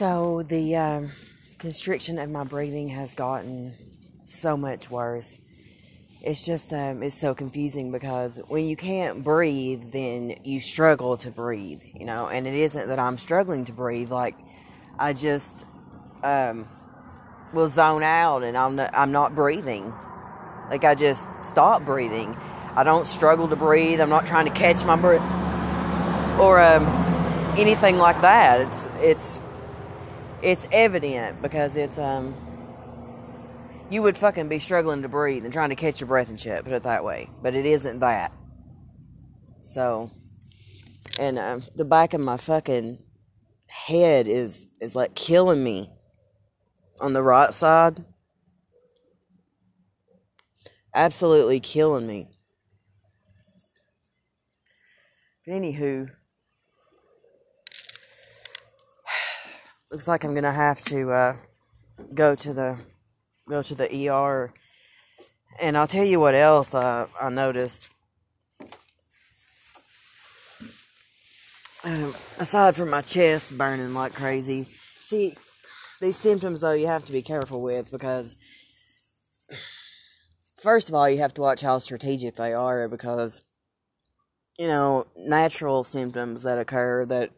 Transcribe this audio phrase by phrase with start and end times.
[0.00, 1.10] So the um,
[1.58, 3.74] constriction of my breathing has gotten
[4.24, 5.38] so much worse.
[6.22, 11.30] It's just um, it's so confusing because when you can't breathe, then you struggle to
[11.30, 12.28] breathe, you know.
[12.28, 14.36] And it isn't that I'm struggling to breathe; like
[14.98, 15.66] I just
[16.22, 16.66] um,
[17.52, 19.92] will zone out and I'm not, I'm not breathing.
[20.70, 22.34] Like I just stop breathing.
[22.74, 24.00] I don't struggle to breathe.
[24.00, 26.86] I'm not trying to catch my breath or um,
[27.58, 28.62] anything like that.
[28.62, 29.40] It's it's
[30.42, 32.34] it's evident because it's um
[33.90, 36.62] you would fucking be struggling to breathe and trying to catch your breath and shit,
[36.62, 37.28] put it that way.
[37.42, 38.32] But it isn't that.
[39.62, 40.10] So
[41.18, 42.98] and um, the back of my fucking
[43.68, 45.90] head is is like killing me
[47.00, 48.04] on the right side.
[50.94, 52.28] Absolutely killing me.
[55.46, 56.10] But anywho,
[59.90, 61.36] looks like I'm gonna have to uh,
[62.14, 62.78] go to the
[63.48, 64.52] go to the ER.
[65.60, 67.90] And I'll tell you what else I, I noticed.
[71.82, 74.66] Um, aside from my chest burning like crazy,
[74.98, 75.34] see,
[76.00, 78.36] these symptoms though you have to be careful with because
[80.60, 83.42] first of all you have to watch how strategic they are because
[84.58, 87.30] you know natural symptoms that occur that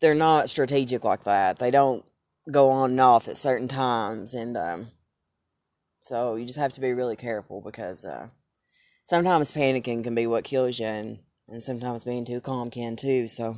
[0.00, 1.58] they're not strategic like that.
[1.58, 2.04] They don't
[2.50, 4.88] go on and off at certain times and um,
[6.02, 8.28] so you just have to be really careful because uh,
[9.04, 13.28] sometimes panicking can be what kills you and, and sometimes being too calm can too
[13.28, 13.56] so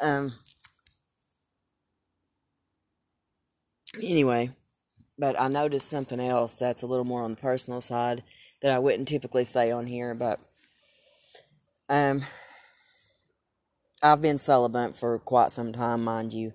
[0.00, 0.32] um
[4.02, 4.50] Anyway,
[5.18, 8.22] but I noticed something else that's a little more on the personal side
[8.60, 10.38] that I wouldn't typically say on here, but
[11.88, 12.24] um
[14.02, 16.52] I've been celibate for quite some time, mind you.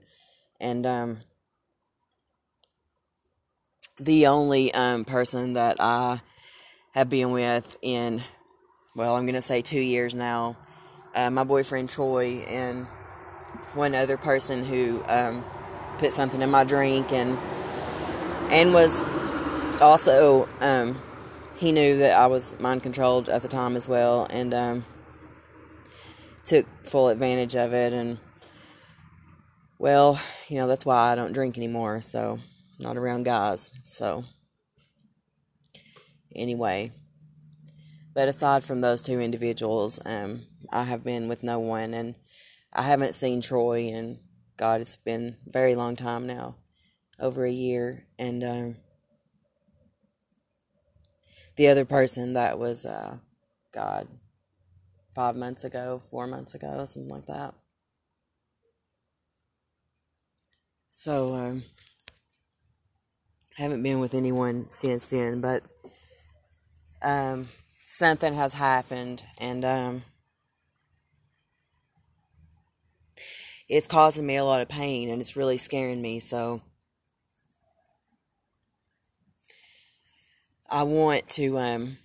[0.60, 1.18] And um
[4.00, 6.22] the only um person that I
[6.92, 8.22] have been with in
[8.96, 10.58] well, I'm gonna say two years now,
[11.16, 12.86] uh, my boyfriend Troy and
[13.74, 15.44] one other person who um
[15.98, 17.38] put something in my drink and
[18.52, 19.02] and was
[19.82, 21.02] also um,
[21.56, 24.86] he knew that I was mind controlled at the time as well and um,
[26.44, 28.18] took full advantage of it and
[29.80, 32.40] well you know that's why I don't drink anymore so
[32.80, 34.26] not around guys so
[36.36, 36.92] anyway
[38.14, 42.16] but aside from those two individuals um, I have been with no one and
[42.74, 44.20] I haven't seen Troy and
[44.62, 46.56] God, it's been a very long time now,
[47.20, 48.06] over a year.
[48.20, 48.76] And um,
[51.56, 53.18] the other person that was, uh,
[53.74, 54.08] God,
[55.14, 57.54] five months ago, four months ago, something like that.
[60.90, 61.64] So, um,
[63.56, 65.64] haven't been with anyone since then, but
[67.02, 67.50] um,
[67.86, 70.04] something has happened, and um,
[73.72, 76.20] it's causing me a lot of pain and it's really scaring me.
[76.20, 76.62] So
[80.70, 81.98] I want to um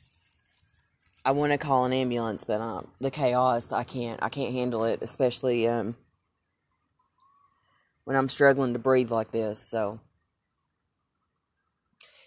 [1.26, 4.84] I want to call an ambulance, but um the chaos I can't I can't handle
[4.84, 5.96] it, especially um
[8.04, 9.58] when I'm struggling to breathe like this.
[9.58, 9.98] So.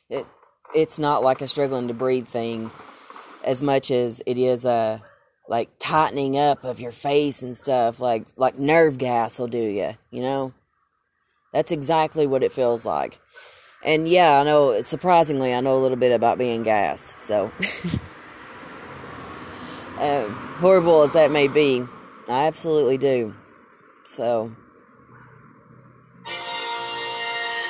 [0.10, 0.26] It
[0.76, 2.72] it's not like a struggling to breathe thing
[3.44, 5.02] as much as it is a
[5.48, 9.94] like tightening up of your face and stuff like like nerve gas will do you
[10.12, 10.54] you know?
[11.54, 13.20] That's exactly what it feels like.
[13.82, 17.50] And yeah i know surprisingly i know a little bit about being gassed so
[20.00, 21.84] um, horrible as that may be
[22.28, 23.36] i absolutely do
[24.04, 24.52] so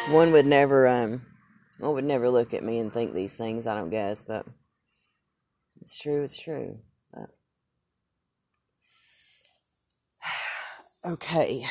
[0.10, 1.22] one would never um
[1.80, 4.46] one would never look at me and think these things i don't guess but
[5.82, 6.80] it's true it's true
[11.06, 11.66] Okay.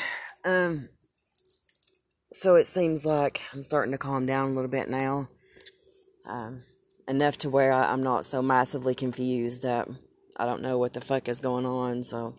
[0.45, 0.89] Um
[2.33, 5.29] so it seems like I'm starting to calm down a little bit now.
[6.27, 6.63] Um
[7.07, 9.89] enough to where I, I'm not so massively confused that
[10.39, 12.35] I don't know what the fuck is going on, so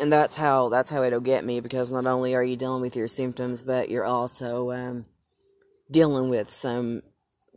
[0.00, 2.96] and that's how that's how it'll get me because not only are you dealing with
[2.96, 5.06] your symptoms, but you're also um,
[5.90, 7.02] dealing with some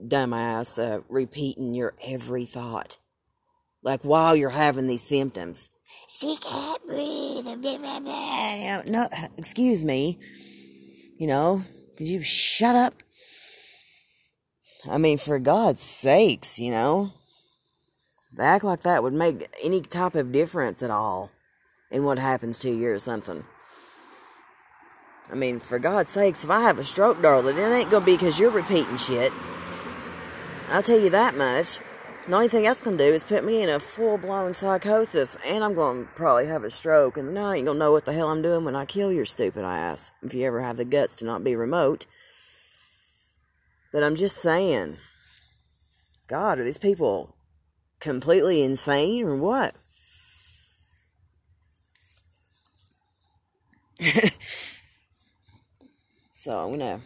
[0.02, 2.98] dumbass uh, repeating your every thought,
[3.81, 5.69] like while you're having these symptoms
[6.08, 7.46] she can't breathe.
[8.90, 10.19] No, excuse me.
[11.18, 11.64] You know,
[11.98, 12.96] could you shut up?
[14.90, 17.14] I mean, for God's sakes, you know.
[18.35, 21.31] To act like that would make any type of difference at all
[21.91, 23.44] in what happens to you or something.
[25.31, 28.15] I mean, for God's sakes, if I have a stroke, darling, it ain't gonna be
[28.15, 29.31] because you're repeating shit.
[30.69, 31.80] I'll tell you that much.
[32.25, 35.63] The only thing that's gonna do is put me in a full blown psychosis, and
[35.63, 38.41] I'm gonna probably have a stroke, and I ain't gonna know what the hell I'm
[38.41, 41.44] doing when I kill your stupid ass, if you ever have the guts to not
[41.44, 42.06] be remote.
[43.91, 44.97] But I'm just saying,
[46.27, 47.32] God, are these people
[48.04, 49.74] completely insane or what?
[56.34, 57.00] so I'm gonna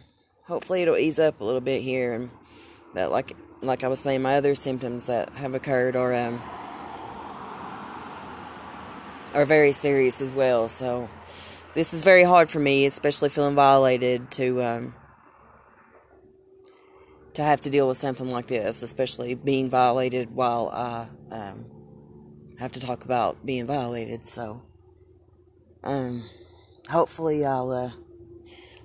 [0.46, 2.32] hopefully it'll ease up a little bit here and
[2.96, 6.42] but like like I was saying my other symptoms that have occurred are um
[9.36, 11.08] are very serious as well so
[11.76, 14.96] this is very hard for me especially feeling violated to um
[17.38, 21.66] to have to deal with something like this especially being violated while I um
[22.60, 24.64] have to talk about being violated so
[25.84, 26.24] um
[26.90, 27.92] hopefully I'll uh,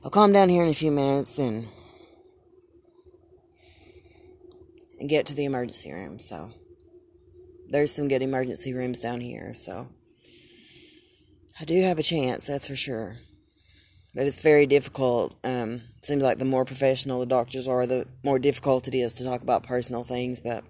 [0.04, 1.68] I'll calm down here in a few minutes and
[4.98, 6.18] and get to the emergency room.
[6.18, 6.50] So
[7.68, 9.88] there's some good emergency rooms down here, so
[11.58, 13.16] I do have a chance, that's for sure.
[14.14, 15.34] But it's very difficult.
[15.42, 19.24] Um, seems like the more professional the doctors are, the more difficult it is to
[19.24, 20.40] talk about personal things.
[20.40, 20.64] But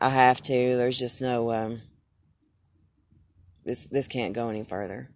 [0.00, 0.52] I have to.
[0.76, 1.50] There's just no.
[1.52, 1.82] Um,
[3.64, 5.10] this this can't go any further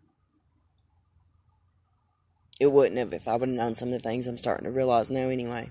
[2.60, 4.70] it wouldn't have if I would have known some of the things I'm starting to
[4.70, 5.70] realize now anyway.